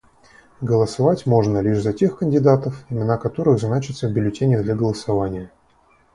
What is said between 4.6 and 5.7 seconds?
для голосования.